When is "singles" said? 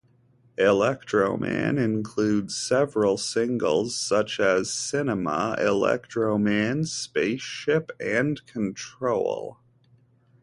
3.19-3.95